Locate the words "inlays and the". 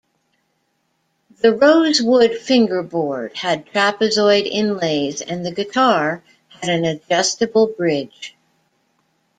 4.47-5.51